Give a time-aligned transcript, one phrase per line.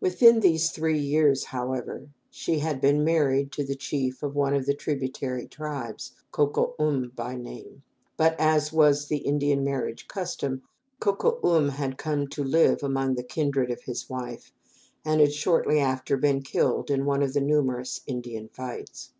[0.00, 4.64] Within these three years, however, she had been married to the chief of one of
[4.64, 7.82] the tributary tribes, Ko ko um by name,
[8.16, 10.62] but, as was the Indian marriage custom,
[11.00, 14.54] Ko ko um had come to live among the kindred of his wife,
[15.04, 19.10] and had shortly after been killed in one of the numerous Indian fights.